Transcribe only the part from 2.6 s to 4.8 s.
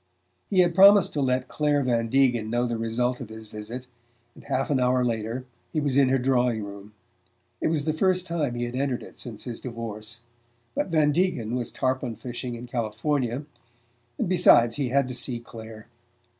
the result of his visit, and half an